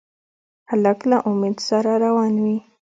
[0.69, 2.57] هلک له امید سره روان وي.